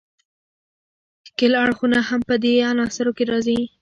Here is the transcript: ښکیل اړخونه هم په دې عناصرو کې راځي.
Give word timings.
ښکیل 1.27 1.53
اړخونه 1.63 1.99
هم 2.09 2.21
په 2.29 2.35
دې 2.43 2.53
عناصرو 2.71 3.11
کې 3.17 3.23
راځي. 3.31 3.59